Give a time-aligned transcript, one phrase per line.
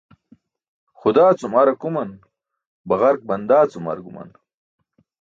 [0.99, 2.11] Xudaa cum ar akuman,
[2.87, 4.29] baġark bandaa cum ar guman.